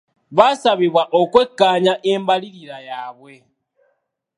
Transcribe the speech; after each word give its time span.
Baasabibwa 0.35 1.03
okwekkaanya 1.19 1.93
embalirira 2.11 2.77
yaabwe. 2.87 3.33